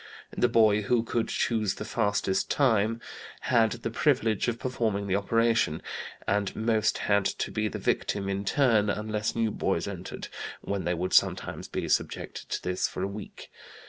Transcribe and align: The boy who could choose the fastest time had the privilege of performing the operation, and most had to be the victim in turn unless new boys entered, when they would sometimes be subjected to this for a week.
The 0.35 0.49
boy 0.49 0.81
who 0.81 1.03
could 1.03 1.27
choose 1.27 1.75
the 1.75 1.85
fastest 1.85 2.49
time 2.49 2.99
had 3.41 3.73
the 3.73 3.91
privilege 3.91 4.47
of 4.47 4.57
performing 4.57 5.05
the 5.05 5.15
operation, 5.15 5.79
and 6.27 6.55
most 6.55 6.97
had 7.05 7.23
to 7.25 7.51
be 7.51 7.67
the 7.67 7.77
victim 7.77 8.27
in 8.27 8.43
turn 8.43 8.89
unless 8.89 9.35
new 9.35 9.51
boys 9.51 9.87
entered, 9.87 10.27
when 10.61 10.85
they 10.85 10.95
would 10.95 11.13
sometimes 11.13 11.67
be 11.67 11.87
subjected 11.87 12.49
to 12.49 12.63
this 12.63 12.87
for 12.87 13.03
a 13.03 13.07
week. 13.07 13.51